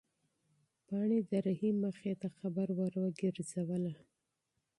پاڼې 0.87 1.19
د 1.29 1.31
رحیم 1.47 1.75
مخې 1.85 2.13
ته 2.21 2.27
خبره 2.37 2.73
ورګرځوله. 2.81 3.93